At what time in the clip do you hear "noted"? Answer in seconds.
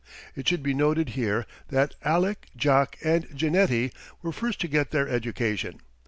0.73-1.09